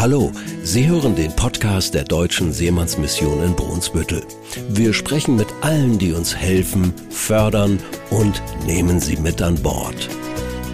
[0.00, 0.30] Hallo,
[0.62, 4.22] Sie hören den Podcast der Deutschen Seemannsmission in Brunsbüttel.
[4.68, 7.80] Wir sprechen mit allen, die uns helfen, fördern
[8.10, 10.08] und nehmen sie mit an Bord.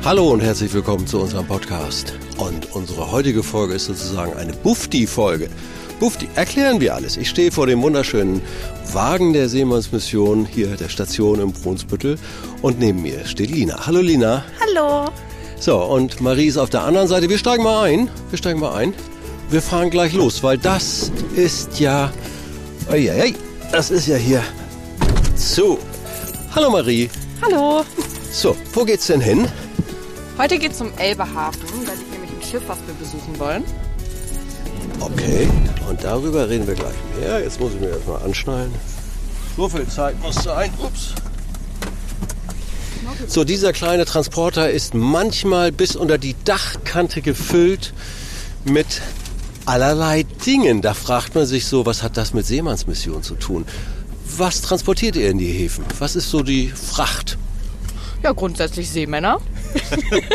[0.04, 2.12] Hallo und herzlich willkommen zu unserem Podcast.
[2.36, 5.48] Und unsere heutige Folge ist sozusagen eine Bufti-Folge.
[6.00, 7.16] Bufti, erklären wir alles.
[7.16, 8.42] Ich stehe vor dem wunderschönen
[8.92, 12.18] Wagen der Seemannsmission hier der Station im Brunsbüttel
[12.60, 13.86] und neben mir steht Lina.
[13.86, 14.44] Hallo Lina.
[14.60, 15.10] Hallo.
[15.58, 17.30] So, und Marie ist auf der anderen Seite.
[17.30, 18.10] Wir steigen mal ein.
[18.28, 18.92] Wir steigen mal ein.
[19.54, 22.12] Wir fahren gleich los, weil das ist ja.
[22.90, 23.36] Oi,
[23.70, 24.42] das ist ja hier.
[25.36, 25.78] So.
[26.56, 27.08] Hallo Marie.
[27.40, 27.84] Hallo.
[28.32, 29.46] So, wo geht's denn hin?
[30.38, 31.60] Heute geht's zum Elbehafen.
[31.86, 33.62] Da liegt nämlich ein Schiff, was wir besuchen wollen.
[34.98, 35.48] Okay,
[35.88, 37.38] und darüber reden wir gleich mehr.
[37.38, 38.74] Jetzt muss ich mir erstmal anschnallen.
[39.56, 40.68] So viel Zeit muss sein.
[40.82, 41.14] Ups.
[43.28, 47.94] So, dieser kleine Transporter ist manchmal bis unter die Dachkante gefüllt
[48.64, 49.00] mit
[49.66, 50.82] allerlei Dingen.
[50.82, 53.66] Da fragt man sich so, was hat das mit Seemannsmission zu tun?
[54.36, 55.84] Was transportiert ihr in die Häfen?
[55.98, 57.38] Was ist so die Fracht?
[58.22, 59.38] Ja, grundsätzlich Seemänner.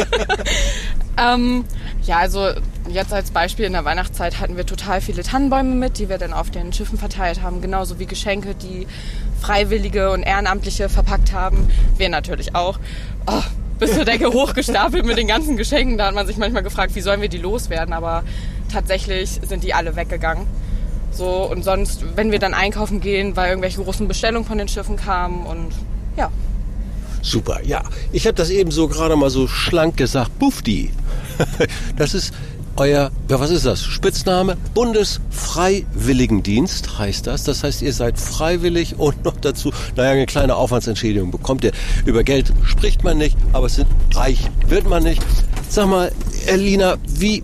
[1.18, 1.66] ähm,
[2.04, 2.50] ja, also
[2.88, 6.32] jetzt als Beispiel in der Weihnachtszeit hatten wir total viele Tannenbäume mit, die wir dann
[6.32, 8.86] auf den Schiffen verteilt haben, genauso wie Geschenke, die
[9.42, 11.68] Freiwillige und Ehrenamtliche verpackt haben.
[11.98, 12.80] Wir natürlich auch.
[13.26, 13.42] Oh,
[13.80, 15.98] bis zur Decke hochgestapelt mit den ganzen Geschenken.
[15.98, 18.24] Da hat man sich manchmal gefragt, wie sollen wir die loswerden, aber
[18.70, 20.46] tatsächlich sind die alle weggegangen.
[21.12, 24.96] So, und sonst, wenn wir dann einkaufen gehen, weil irgendwelche großen Bestellungen von den Schiffen
[24.96, 25.72] kamen und
[26.16, 26.32] ja.
[27.22, 27.84] Super, ja.
[28.12, 30.38] Ich habe das eben so gerade mal so schlank gesagt.
[30.40, 30.92] Bufdi.
[31.98, 32.34] Das ist
[32.80, 33.84] euer, ja, was ist das?
[33.84, 34.56] Spitzname?
[34.74, 37.44] Bundesfreiwilligendienst heißt das.
[37.44, 41.74] Das heißt, ihr seid freiwillig und noch dazu, naja, eine kleine Aufwandsentschädigung bekommt ihr.
[42.06, 45.22] Über Geld spricht man nicht, aber es sind reich wird man nicht.
[45.68, 46.10] Sag mal,
[46.48, 47.44] Elina, wie,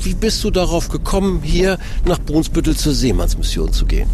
[0.00, 4.08] wie bist du darauf gekommen, hier nach Brunsbüttel zur Seemannsmission zu gehen?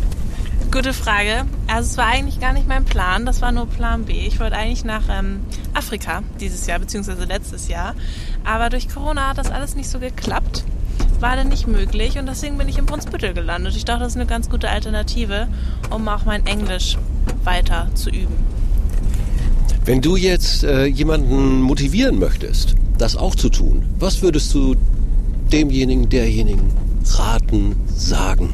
[0.71, 1.45] Gute Frage.
[1.69, 4.27] Also es war eigentlich gar nicht mein Plan, das war nur Plan B.
[4.27, 5.41] Ich wollte eigentlich nach ähm,
[5.73, 7.95] Afrika dieses Jahr, beziehungsweise letztes Jahr.
[8.45, 10.65] Aber durch Corona hat das alles nicht so geklappt.
[11.21, 13.77] War dann nicht möglich und deswegen bin ich in Brunsbüttel gelandet.
[13.77, 15.47] Ich dachte, das ist eine ganz gute Alternative,
[15.91, 16.99] um auch mein Englisch
[17.45, 18.35] weiter zu üben.
[19.85, 24.75] Wenn du jetzt äh, jemanden motivieren möchtest, das auch zu tun, was würdest du
[25.53, 26.73] demjenigen, derjenigen
[27.05, 28.53] raten, sagen?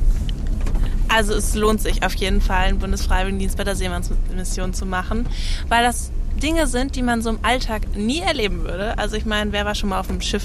[1.09, 5.27] Also es lohnt sich auf jeden Fall, einen Bundesfreiwilligendienst bei der Seemannsmission zu machen,
[5.69, 8.97] weil das Dinge sind, die man so im Alltag nie erleben würde.
[8.99, 10.45] Also ich meine, wer war schon mal auf einem Schiff?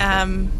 [0.00, 0.50] Ähm,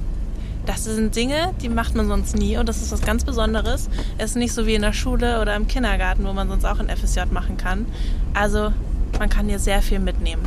[0.66, 3.88] das sind Dinge, die macht man sonst nie und das ist was ganz Besonderes.
[4.18, 6.78] Es ist nicht so wie in der Schule oder im Kindergarten, wo man sonst auch
[6.78, 7.86] ein FSJ machen kann.
[8.34, 8.72] Also
[9.18, 10.42] man kann hier sehr viel mitnehmen.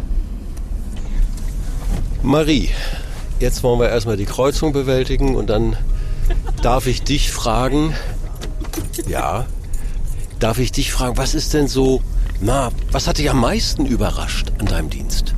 [2.21, 2.69] Marie,
[3.41, 5.75] jetzt wollen wir erstmal die Kreuzung bewältigen und dann
[6.61, 7.93] darf ich dich fragen,
[9.07, 9.45] ja.
[10.39, 12.01] Darf ich dich fragen, was ist denn so,
[12.39, 15.35] na, was hat dich am meisten überrascht an deinem Dienst?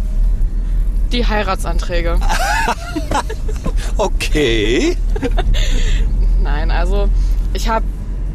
[1.11, 2.19] Die Heiratsanträge.
[3.97, 4.97] okay.
[6.41, 7.09] Nein, also
[7.53, 7.85] ich habe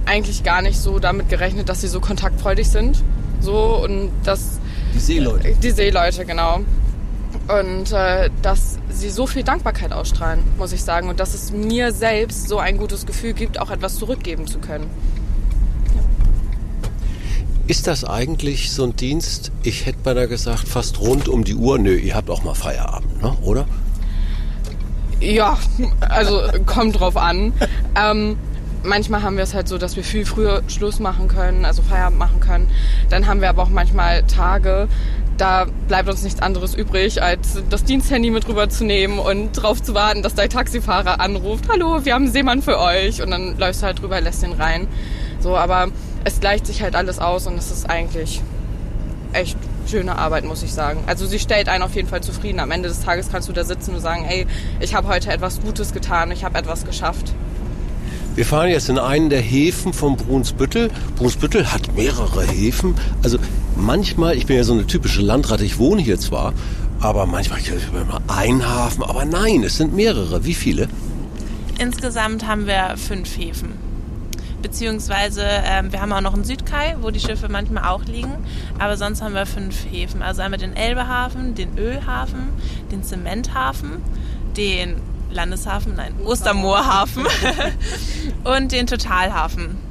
[0.05, 3.03] eigentlich gar nicht so damit gerechnet, dass sie so kontaktfreudig sind.
[3.41, 4.59] So und dass.
[4.95, 5.55] Die Seeleute.
[5.62, 6.61] Die Seeleute, genau.
[7.48, 11.09] Und äh, dass sie so viel Dankbarkeit ausstrahlen, muss ich sagen.
[11.09, 14.91] Und dass es mir selbst so ein gutes Gefühl gibt, auch etwas zurückgeben zu können.
[17.66, 21.78] Ist das eigentlich so ein Dienst, ich hätte beinahe gesagt, fast rund um die Uhr?
[21.78, 23.36] Nö, ihr habt auch mal Feierabend, ne?
[23.42, 23.66] oder?
[25.20, 25.59] Ja,
[26.00, 27.53] also kommt drauf an.
[27.94, 28.38] ähm,
[28.84, 32.19] manchmal haben wir es halt so, dass wir viel früher Schluss machen können, also Feierabend
[32.19, 32.70] machen können.
[33.10, 34.88] Dann haben wir aber auch manchmal Tage,
[35.38, 40.22] da bleibt uns nichts anderes übrig, als das Diensthandy mit rüberzunehmen und darauf zu warten,
[40.22, 43.22] dass der Taxifahrer anruft, hallo, wir haben einen Seemann für euch.
[43.22, 44.88] Und dann läufst du halt drüber, lässt den rein.
[45.41, 45.88] So, aber
[46.25, 48.43] es gleicht sich halt alles aus und es ist eigentlich
[49.32, 49.56] echt
[49.88, 51.04] schöne Arbeit, muss ich sagen.
[51.06, 52.60] Also sie stellt einen auf jeden Fall zufrieden.
[52.60, 54.47] Am Ende des Tages kannst du da sitzen und sagen, ey,
[54.81, 57.33] ich habe heute etwas Gutes getan, ich habe etwas geschafft.
[58.34, 60.91] Wir fahren jetzt in einen der Häfen von Brunsbüttel.
[61.16, 62.95] Brunsbüttel hat mehrere Häfen.
[63.22, 63.39] Also
[63.78, 66.53] manchmal, ich bin ja so eine typische Landratte, ich wohne hier zwar,
[67.01, 70.45] aber manchmal ich immer ein Hafen, aber nein, es sind mehrere.
[70.45, 70.89] Wie viele?
[71.78, 73.72] Insgesamt haben wir fünf Häfen.
[74.60, 78.33] Beziehungsweise ähm, wir haben auch noch einen Südkai, wo die Schiffe manchmal auch liegen.
[78.80, 80.21] Aber sonst haben wir fünf Häfen.
[80.21, 82.48] Also einmal den Elbehafen, den Ölhafen,
[82.91, 84.03] den Zementhafen,
[84.57, 84.97] den
[85.30, 87.25] Landeshafen, nein, Ostermoorhafen
[88.45, 89.88] und den Totalhafen.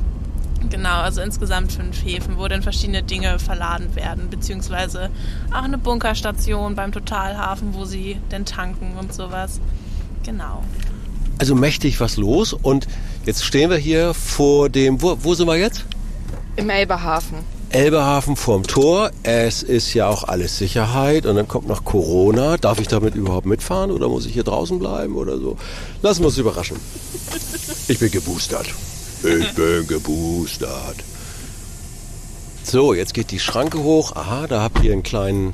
[0.70, 5.10] Genau, also insgesamt fünf Häfen, wo dann verschiedene Dinge verladen werden, beziehungsweise
[5.52, 9.60] auch eine Bunkerstation beim Totalhafen, wo sie dann tanken und sowas.
[10.24, 10.62] Genau.
[11.40, 12.54] also mächtig was los.
[12.54, 12.88] Und
[13.26, 15.86] jetzt stehen wir hier vor dem, wo, wo sind wir jetzt?
[16.56, 17.38] Im Elbehafen.
[17.70, 19.12] Elbehafen vorm Tor.
[19.24, 22.58] Es ist ja auch alles Sicherheit und dann kommt noch Corona.
[22.58, 25.58] Darf ich damit überhaupt mitfahren oder muss ich hier draußen bleiben oder so?
[26.02, 26.78] Lassen wir uns überraschen.
[27.88, 28.68] Ich bin geboostert.
[29.24, 30.98] Ich bin geboostert.
[32.64, 34.16] So, jetzt geht die Schranke hoch.
[34.16, 35.54] Aha, da habt ihr einen kleinen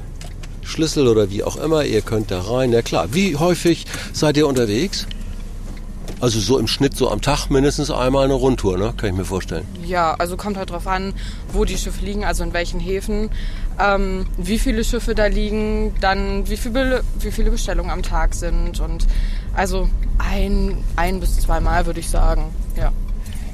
[0.64, 1.86] Schlüssel oder wie auch immer.
[1.86, 2.72] Ihr könnt da rein.
[2.72, 5.08] Na klar, wie häufig seid ihr unterwegs?
[6.20, 8.94] Also so im Schnitt so am Tag mindestens einmal eine Rundtour, ne?
[8.96, 9.68] Kann ich mir vorstellen.
[9.86, 11.14] Ja, also kommt halt drauf an,
[11.52, 13.30] wo die Schiffe liegen, also in welchen Häfen,
[13.78, 18.80] ähm, wie viele Schiffe da liegen, dann wie viele, wie viele Bestellungen am Tag sind
[18.80, 19.06] und
[19.54, 22.46] also ein, ein bis zweimal würde ich sagen,
[22.78, 22.94] ja.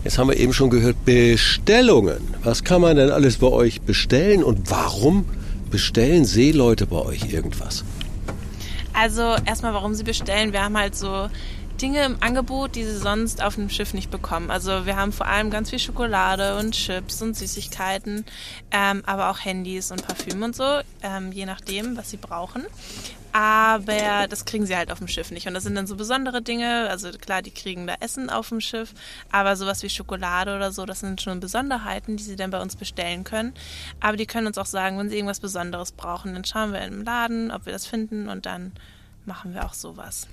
[0.03, 2.35] Jetzt haben wir eben schon gehört, Bestellungen.
[2.43, 5.25] Was kann man denn alles bei euch bestellen und warum
[5.69, 7.83] bestellen Seeleute bei euch irgendwas?
[8.93, 10.53] Also erstmal, warum sie bestellen.
[10.53, 11.29] Wir haben halt so
[11.81, 14.51] Dinge im Angebot, die sie sonst auf dem Schiff nicht bekommen.
[14.51, 18.25] Also wir haben vor allem ganz viel Schokolade und Chips und Süßigkeiten,
[18.71, 22.63] ähm, aber auch Handys und Parfüm und so, ähm, je nachdem, was sie brauchen.
[23.31, 25.47] Aber das kriegen sie halt auf dem Schiff nicht.
[25.47, 26.89] Und das sind dann so besondere Dinge.
[26.89, 28.93] Also klar, die kriegen da Essen auf dem Schiff,
[29.31, 32.75] aber sowas wie Schokolade oder so, das sind schon Besonderheiten, die sie dann bei uns
[32.75, 33.53] bestellen können.
[33.99, 37.03] Aber die können uns auch sagen, wenn sie irgendwas Besonderes brauchen, dann schauen wir im
[37.03, 38.71] Laden, ob wir das finden und dann
[39.25, 40.27] machen wir auch sowas.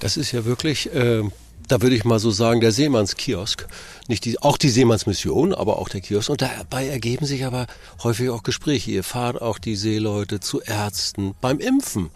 [0.00, 1.22] Das ist ja wirklich, äh,
[1.68, 3.66] da würde ich mal so sagen, der Seemannskiosk.
[4.08, 6.30] Nicht die, auch die Seemannsmission, aber auch der Kiosk.
[6.30, 7.66] Und dabei ergeben sich aber
[8.02, 8.92] häufig auch Gespräche.
[8.92, 12.10] Ihr fahrt auch die Seeleute zu Ärzten beim Impfen.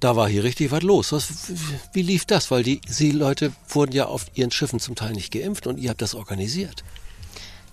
[0.00, 1.12] Da war hier richtig was los.
[1.12, 1.28] Was,
[1.92, 2.50] wie lief das?
[2.50, 6.02] Weil die Seeleute wurden ja auf ihren Schiffen zum Teil nicht geimpft und ihr habt
[6.02, 6.82] das organisiert.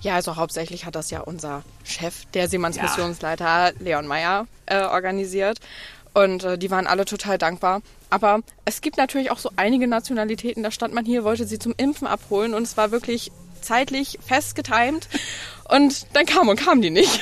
[0.01, 3.71] Ja, also hauptsächlich hat das ja unser Chef, der Seemannsmissionsleiter ja.
[3.79, 5.59] Leon Meyer, äh, organisiert.
[6.13, 7.81] Und äh, die waren alle total dankbar.
[8.09, 11.73] Aber es gibt natürlich auch so einige Nationalitäten, da stand man hier, wollte sie zum
[11.77, 15.07] Impfen abholen und es war wirklich zeitlich fest getimt.
[15.69, 17.21] Und dann kam und kam die nicht.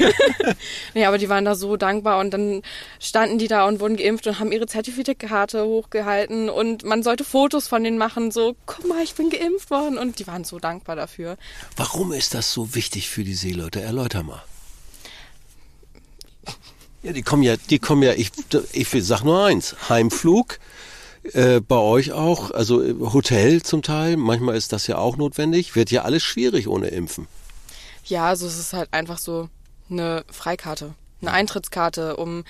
[0.94, 2.62] nee, aber die waren da so dankbar und dann
[3.00, 7.68] standen die da und wurden geimpft und haben ihre Zertifikate hochgehalten und man sollte Fotos
[7.68, 10.96] von denen machen, so, guck mal, ich bin geimpft worden und die waren so dankbar
[10.96, 11.38] dafür.
[11.76, 13.82] Warum ist das so wichtig für die Seeleute?
[13.82, 14.42] Erläuter mal.
[17.08, 18.32] Ja, die kommen ja, die kommen ja, ich,
[18.74, 20.60] ich sag nur eins, Heimflug,
[21.32, 25.74] äh, bei euch auch, also äh, Hotel zum Teil, manchmal ist das ja auch notwendig,
[25.78, 27.30] wird ja alles schwierig ohne Impfen.
[28.04, 29.48] Ja, also es ist halt einfach so
[29.90, 32.44] eine Freikarte, eine Eintrittskarte, um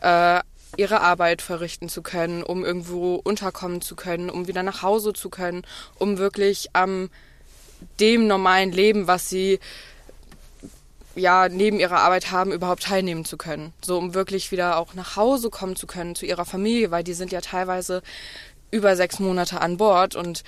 [0.00, 0.38] äh,
[0.76, 5.28] ihre Arbeit verrichten zu können, um irgendwo unterkommen zu können, um wieder nach Hause zu
[5.28, 5.62] können,
[5.96, 7.10] um wirklich am ähm,
[7.98, 9.58] dem normalen Leben, was sie
[11.14, 13.72] ja neben ihrer Arbeit haben, überhaupt teilnehmen zu können.
[13.84, 17.14] So um wirklich wieder auch nach Hause kommen zu können zu ihrer Familie, weil die
[17.14, 18.02] sind ja teilweise
[18.70, 20.42] über sechs Monate an Bord und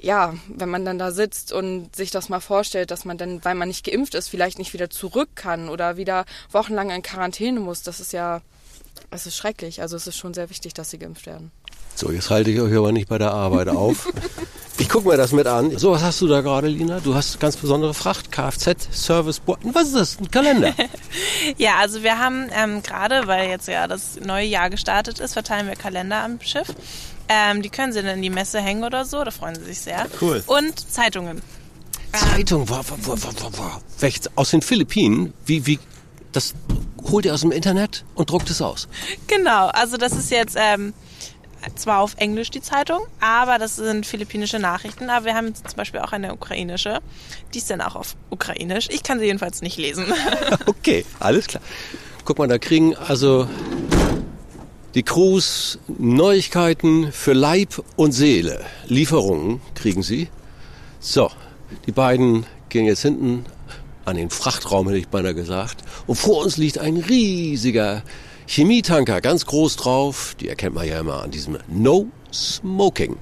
[0.00, 3.54] ja, wenn man dann da sitzt und sich das mal vorstellt, dass man dann, weil
[3.54, 7.82] man nicht geimpft ist, vielleicht nicht wieder zurück kann oder wieder wochenlang in Quarantäne muss,
[7.82, 8.40] das ist ja,
[9.10, 9.82] es ist schrecklich.
[9.82, 11.50] Also es ist schon sehr wichtig, dass sie geimpft werden.
[11.96, 14.08] So, jetzt halte ich euch aber nicht bei der Arbeit auf.
[14.80, 15.76] Ich gucke mir das mit an.
[15.76, 17.00] So, was hast du da gerade, Lina?
[17.00, 20.20] Du hast ganz besondere Fracht, Kfz, Service, was ist das?
[20.20, 20.72] Ein Kalender?
[21.58, 25.66] ja, also wir haben ähm, gerade, weil jetzt ja das neue Jahr gestartet ist, verteilen
[25.66, 26.68] wir Kalender am Schiff.
[27.28, 29.80] Ähm, die können sie dann in die Messe hängen oder so, da freuen sie sich
[29.80, 30.06] sehr.
[30.20, 30.42] Cool.
[30.46, 31.42] Und Zeitungen.
[32.12, 34.20] Zeitung, wow, wow, wow, wow.
[34.36, 35.78] aus den Philippinen, wie, wie,
[36.32, 36.54] das
[37.02, 38.88] holt ihr aus dem Internet und druckt es aus.
[39.26, 40.94] Genau, also das ist jetzt ähm,
[41.74, 45.10] zwar auf Englisch die Zeitung, aber das sind philippinische Nachrichten.
[45.10, 47.00] Aber wir haben zum Beispiel auch eine ukrainische.
[47.54, 48.88] Die ist dann auch auf ukrainisch.
[48.90, 50.06] Ich kann sie jedenfalls nicht lesen.
[50.66, 51.62] okay, alles klar.
[52.24, 53.48] Guck mal, da kriegen also
[54.94, 58.64] die Crews Neuigkeiten für Leib und Seele.
[58.86, 60.28] Lieferungen kriegen sie.
[61.00, 61.30] So,
[61.86, 63.44] die beiden gehen jetzt hinten
[64.04, 65.82] an den Frachtraum, hätte ich beinahe gesagt.
[66.06, 68.02] Und vor uns liegt ein riesiger
[68.48, 70.34] Chemietanker, ganz groß drauf.
[70.40, 73.16] Die erkennt man ja immer an diesem No Smoking.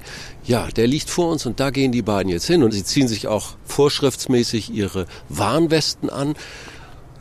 [0.44, 3.08] Ja, der liegt vor uns und da gehen die beiden jetzt hin und sie ziehen
[3.08, 6.36] sich auch vorschriftsmäßig ihre Warnwesten an.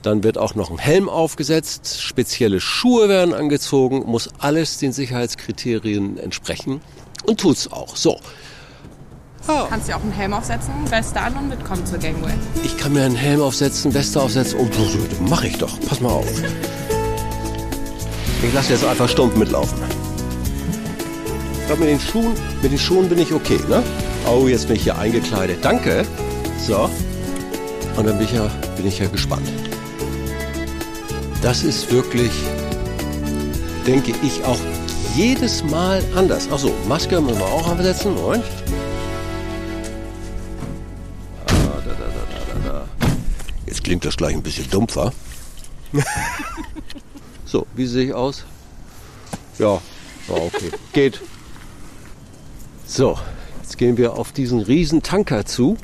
[0.03, 6.19] Dann wird auch noch ein Helm aufgesetzt, spezielle Schuhe werden angezogen, muss alles den Sicherheitskriterien
[6.19, 6.81] entsprechen
[7.25, 7.95] und tut's auch.
[7.95, 8.19] So.
[9.47, 9.65] Ja.
[9.67, 12.33] Kannst dir auch einen Helm aufsetzen, Weste an und mitkommen zur Gangway.
[12.63, 15.79] Ich kann mir einen Helm aufsetzen, Weste aufsetzen und oh, mach ich doch.
[15.87, 16.27] Pass mal auf.
[18.45, 19.77] Ich lasse jetzt einfach stumpf mitlaufen.
[21.59, 23.81] Ich glaube, mit den Schuhen, mit den Schuhen bin ich okay, ne?
[24.27, 25.65] Oh, jetzt bin ich hier eingekleidet.
[25.65, 26.05] Danke.
[26.65, 26.87] So.
[27.97, 28.47] Und dann bin ich ja,
[28.77, 29.47] bin ich ja gespannt.
[31.41, 32.31] Das ist wirklich,
[33.87, 34.59] denke ich, auch
[35.15, 36.47] jedes Mal anders.
[36.51, 38.13] Achso, Maske müssen wir auch absetzen.
[38.13, 38.43] Moment.
[41.47, 42.83] Ah,
[43.65, 45.11] jetzt klingt das gleich ein bisschen dumpfer.
[47.55, 48.43] so, wie sehe ich aus?
[49.59, 49.81] Ja,
[50.27, 50.71] ja okay.
[50.91, 51.21] Geht.
[52.85, 53.17] So,
[53.61, 55.77] jetzt gehen wir auf diesen riesen Tanker zu.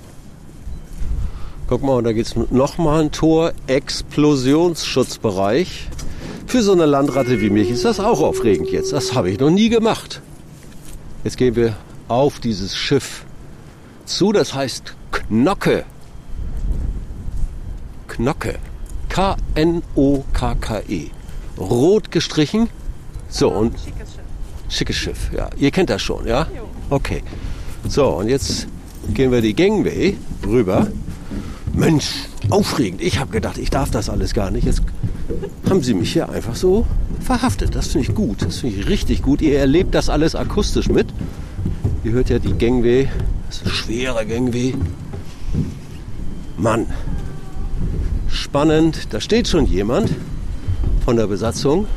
[1.67, 3.53] Guck mal, da geht es nochmal ein Tor.
[3.67, 5.87] Explosionsschutzbereich.
[6.45, 8.91] Für so eine Landratte wie mich ist das auch aufregend jetzt.
[8.91, 10.21] Das habe ich noch nie gemacht.
[11.23, 11.77] Jetzt gehen wir
[12.09, 13.23] auf dieses Schiff
[14.03, 14.33] zu.
[14.33, 15.85] Das heißt Knocke.
[18.09, 18.59] Knocke.
[19.07, 21.11] K-N-O-K-K-E.
[21.57, 22.69] Rot gestrichen.
[23.29, 23.75] So, und
[24.69, 25.31] schickes Schiff.
[25.35, 26.47] Ja, ihr kennt das schon, ja?
[26.89, 27.23] Okay.
[27.87, 28.67] So, und jetzt
[29.13, 30.87] gehen wir die Gangway rüber.
[31.73, 33.01] Mensch, aufregend.
[33.01, 34.65] Ich habe gedacht, ich darf das alles gar nicht.
[34.65, 34.81] Jetzt
[35.69, 36.85] haben sie mich hier einfach so
[37.21, 37.75] verhaftet.
[37.75, 38.41] Das finde ich gut.
[38.41, 39.41] Das finde ich richtig gut.
[39.41, 41.07] Ihr erlebt das alles akustisch mit.
[42.03, 43.09] Ihr hört ja die Gangway.
[43.47, 44.75] Das ist eine schwere Gangway.
[46.57, 46.87] Mann.
[48.27, 49.07] Spannend.
[49.11, 50.11] Da steht schon jemand
[51.03, 51.87] von der Besatzung.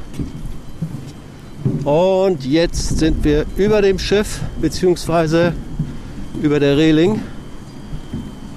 [1.84, 5.52] Und jetzt sind wir über dem Schiff, beziehungsweise
[6.42, 7.20] über der Reling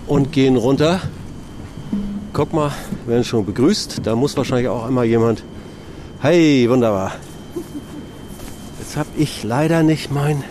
[0.07, 1.01] und gehen runter.
[2.33, 2.71] Guck mal,
[3.05, 4.01] werden schon begrüßt.
[4.03, 5.43] Da muss wahrscheinlich auch einmal jemand.
[6.19, 7.13] Hey, wunderbar.
[8.79, 10.43] Jetzt habe ich leider nicht mein.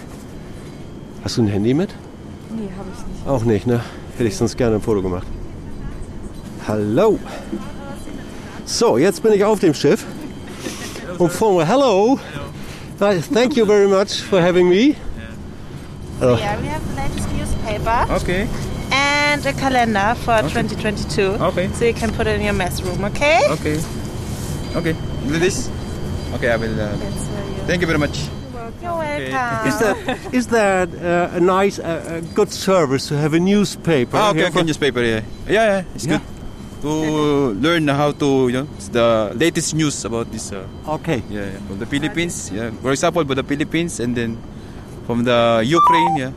[1.24, 1.94] Hast du ein Handy mit?
[2.50, 3.26] Nee, habe ich nicht.
[3.28, 3.80] Auch nicht, ne?
[4.16, 5.26] Hätte ich sonst gerne ein Foto gemacht.
[6.68, 7.18] Hallo.
[8.66, 10.04] So, jetzt bin ich auf dem Schiff.
[11.18, 12.18] Und vor mir, hello.
[13.00, 14.96] Hi, Thank you very much for having me.
[16.20, 18.48] Oh, Yeah, we have the latest newspaper Okay,
[18.90, 21.36] and a calendar for 2022.
[21.40, 21.68] Okay.
[21.74, 23.40] So you can put it in your mess room, okay?
[23.50, 23.78] okay.
[24.74, 24.96] Okay,
[25.28, 25.70] do this.
[26.34, 26.80] Okay, I will.
[26.80, 26.96] Uh,
[27.66, 28.18] thank you very much.
[28.82, 29.68] You're welcome.
[29.68, 34.16] Is that is that uh, a nice, uh, good service to have a newspaper?
[34.16, 35.02] Ah, okay, here okay, newspaper.
[35.02, 36.18] Yeah, yeah, yeah it's Yeah.
[36.18, 36.35] good
[36.82, 36.90] to
[37.60, 40.52] learn how to, you know, the latest news about this.
[40.52, 40.66] Uh,
[41.00, 41.22] Okay.
[41.30, 42.50] yeah, yeah, from the Philippines.
[42.52, 44.36] Yeah, for example, from the Philippines, and then
[45.06, 46.16] from the Ukraine.
[46.16, 46.32] Yeah,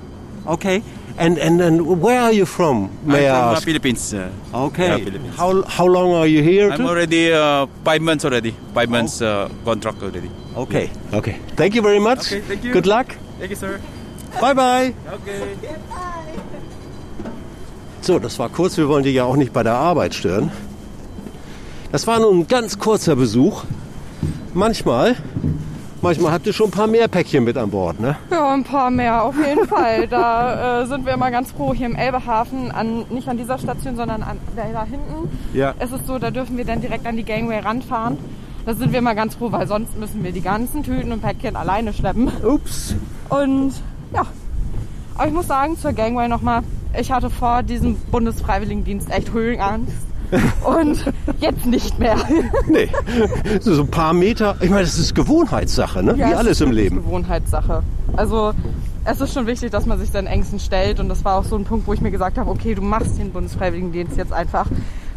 [0.47, 0.81] Okay.
[1.19, 2.87] And and and where are you from?
[3.03, 3.59] May I'm I from ask?
[3.59, 4.01] the Philippines.
[4.15, 4.31] Uh,
[4.71, 4.87] Okay.
[4.87, 5.35] Yeah, Philippines.
[5.35, 6.71] How how long are you here?
[6.71, 6.87] I'm to?
[6.87, 8.55] already uh, five months already.
[8.71, 8.95] Five Oh.
[8.95, 10.31] months uh, contract already.
[10.55, 10.87] Okay.
[11.11, 11.35] Okay.
[11.59, 12.23] Thank you very much.
[12.31, 12.71] Okay, thank you.
[12.71, 13.19] Good luck.
[13.35, 13.83] Thank you, sir.
[14.39, 14.95] Bye bye.
[15.19, 15.59] Okay.
[18.01, 18.77] So, das war kurz.
[18.77, 20.51] Wir wollen die ja auch nicht bei der Arbeit stören.
[21.91, 23.63] Das war nun ein ganz kurzer Besuch.
[24.53, 25.15] Manchmal,
[26.01, 28.15] manchmal habt ihr schon ein paar mehr Päckchen mit an Bord, ne?
[28.31, 30.07] Ja, ein paar mehr, auf jeden Fall.
[30.07, 33.95] Da äh, sind wir immer ganz froh hier im Elbehafen, an, nicht an dieser Station,
[33.95, 35.29] sondern an der da hinten.
[35.53, 35.73] Ja.
[35.79, 38.17] Es ist so, da dürfen wir dann direkt an die Gangway ranfahren.
[38.65, 41.55] Da sind wir immer ganz froh, weil sonst müssen wir die ganzen Tüten und Päckchen
[41.55, 42.31] alleine schleppen.
[42.43, 42.95] Ups.
[43.29, 43.73] Und
[44.13, 44.25] ja,
[45.15, 46.61] aber ich muss sagen, zur Gangway nochmal,
[46.97, 49.93] ich hatte vor diesem Bundesfreiwilligendienst echt Höhenangst.
[50.63, 51.03] Und
[51.39, 52.15] jetzt nicht mehr.
[52.67, 52.87] Nee.
[53.61, 54.55] So ein paar Meter.
[54.61, 56.15] Ich meine, das ist Gewohnheitssache, ne?
[56.15, 56.97] Wie Ja, es alles ist im Leben.
[56.97, 57.81] Gewohnheitssache.
[58.15, 58.53] Also
[59.05, 60.99] es ist schon wichtig, dass man sich seinen Ängsten stellt.
[60.99, 63.17] Und das war auch so ein Punkt, wo ich mir gesagt habe, okay, du machst
[63.17, 64.67] den Bundesfreiwilligendienst jetzt einfach.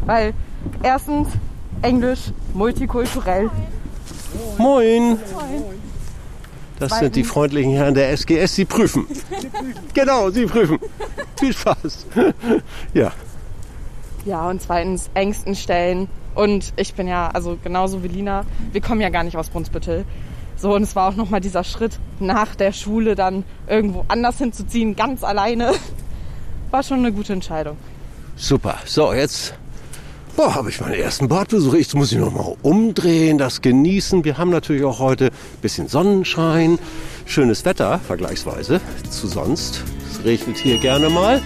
[0.05, 0.33] Weil
[0.81, 1.27] erstens
[1.83, 3.51] Englisch, multikulturell.
[4.57, 5.17] Moin.
[6.79, 9.05] Das sind die freundlichen Herren der SGS, sie prüfen.
[9.93, 10.79] Genau, sie prüfen.
[11.43, 12.05] Viel Spaß.
[12.93, 13.11] Ja.
[14.25, 16.07] Ja, und zweitens Ängsten stellen.
[16.35, 20.05] Und ich bin ja, also genauso wie Lina, wir kommen ja gar nicht aus Brunsbüttel.
[20.55, 24.95] So, und es war auch nochmal dieser Schritt nach der Schule dann irgendwo anders hinzuziehen,
[24.95, 25.73] ganz alleine.
[26.71, 27.75] War schon eine gute Entscheidung.
[28.37, 28.77] Super.
[28.85, 29.53] So, jetzt
[30.37, 31.73] boah, habe ich meinen ersten Bordbesuch.
[31.73, 34.23] Jetzt muss ich noch mal umdrehen, das genießen.
[34.23, 36.79] Wir haben natürlich auch heute ein bisschen Sonnenschein,
[37.25, 39.83] schönes Wetter vergleichsweise zu sonst.
[40.13, 41.41] Es regnet hier gerne mal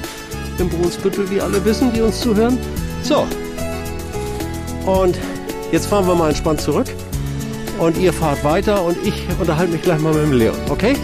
[0.57, 2.57] im Brunsbüttel, wie alle wissen, die uns zuhören.
[3.03, 3.25] So.
[4.85, 5.17] Und
[5.71, 6.87] jetzt fahren wir mal entspannt zurück.
[7.79, 10.55] Und ihr fahrt weiter und ich unterhalte mich gleich mal mit dem Leon.
[10.69, 10.95] Okay?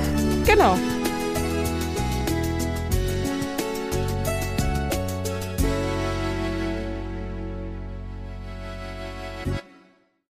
[0.46, 0.78] Genau.